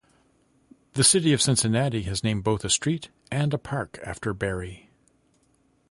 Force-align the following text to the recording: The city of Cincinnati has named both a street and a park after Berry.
The 0.93 1.03
city 1.03 1.31
of 1.31 1.43
Cincinnati 1.43 2.01
has 2.05 2.23
named 2.23 2.43
both 2.43 2.65
a 2.65 2.71
street 2.71 3.09
and 3.31 3.53
a 3.53 3.59
park 3.59 3.99
after 4.03 4.33
Berry. 4.33 4.89